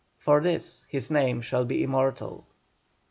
For 0.17 0.41
this 0.41 0.87
his 0.89 1.11
name 1.11 1.41
shall 1.41 1.63
be 1.63 1.83
immortal. 1.83 2.47